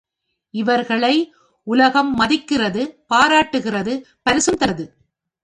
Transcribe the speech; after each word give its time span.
இவர்களை 0.53 1.33
உலகம் 1.63 2.15
மதிக்கிறது 2.15 2.81
பாராட்டுகிறது 3.09 3.93
பரிசும் 4.23 4.57
தருகிறது. 4.57 4.85